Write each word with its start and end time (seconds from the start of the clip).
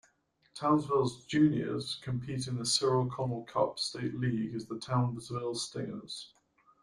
Townsville's 0.55 1.25
juniors 1.25 1.99
compete 2.01 2.47
in 2.47 2.55
the 2.57 2.65
Cyril 2.65 3.05
Connell 3.07 3.43
Cup 3.43 3.77
state 3.77 4.15
league 4.19 4.55
as 4.55 4.65
the 4.65 4.79
Townsville 4.79 5.53
Stingers. 5.53 6.33